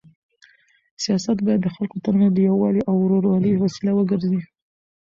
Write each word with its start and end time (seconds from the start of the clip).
سیاست 1.03 1.37
باید 1.45 1.61
د 1.63 1.67
خلکو 1.75 1.97
تر 2.05 2.13
منځ 2.19 2.31
د 2.33 2.39
یووالي 2.49 2.81
او 2.89 2.95
ورورولۍ 3.01 3.53
وسیله 3.57 3.91
وګرځي. 3.95 4.41